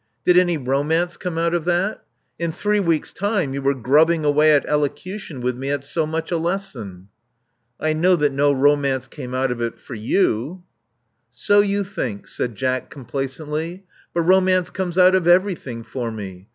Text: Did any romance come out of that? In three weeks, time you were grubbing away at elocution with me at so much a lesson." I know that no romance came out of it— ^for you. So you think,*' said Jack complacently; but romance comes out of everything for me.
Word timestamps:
Did 0.25 0.35
any 0.35 0.57
romance 0.57 1.15
come 1.15 1.37
out 1.37 1.53
of 1.53 1.63
that? 1.65 2.03
In 2.39 2.51
three 2.51 2.79
weeks, 2.79 3.13
time 3.13 3.53
you 3.53 3.61
were 3.61 3.75
grubbing 3.75 4.25
away 4.25 4.51
at 4.51 4.65
elocution 4.65 5.41
with 5.41 5.55
me 5.55 5.69
at 5.69 5.83
so 5.83 6.07
much 6.07 6.31
a 6.31 6.37
lesson." 6.39 7.09
I 7.79 7.93
know 7.93 8.15
that 8.15 8.31
no 8.31 8.51
romance 8.51 9.07
came 9.07 9.35
out 9.35 9.51
of 9.51 9.61
it— 9.61 9.77
^for 9.85 9.95
you. 9.95 10.63
So 11.31 11.59
you 11.59 11.83
think,*' 11.83 12.27
said 12.27 12.55
Jack 12.55 12.89
complacently; 12.89 13.85
but 14.11 14.21
romance 14.23 14.71
comes 14.71 14.97
out 14.97 15.13
of 15.13 15.27
everything 15.27 15.83
for 15.83 16.09
me. 16.11 16.47